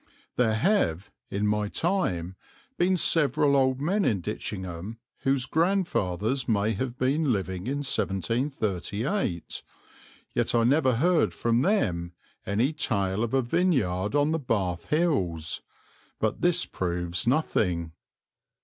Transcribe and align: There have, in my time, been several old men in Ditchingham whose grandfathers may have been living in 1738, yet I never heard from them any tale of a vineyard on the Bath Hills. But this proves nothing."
There 0.35 0.55
have, 0.55 1.11
in 1.29 1.45
my 1.45 1.67
time, 1.67 2.35
been 2.75 2.97
several 2.97 3.55
old 3.55 3.79
men 3.79 4.03
in 4.03 4.19
Ditchingham 4.19 4.97
whose 5.19 5.45
grandfathers 5.45 6.47
may 6.49 6.71
have 6.73 6.97
been 6.97 7.31
living 7.31 7.67
in 7.67 7.83
1738, 7.83 9.61
yet 10.33 10.55
I 10.55 10.63
never 10.63 10.95
heard 10.95 11.35
from 11.35 11.61
them 11.61 12.13
any 12.47 12.73
tale 12.73 13.23
of 13.23 13.35
a 13.35 13.43
vineyard 13.43 14.15
on 14.15 14.31
the 14.31 14.39
Bath 14.39 14.87
Hills. 14.87 15.61
But 16.19 16.41
this 16.41 16.65
proves 16.65 17.27
nothing." 17.27 17.91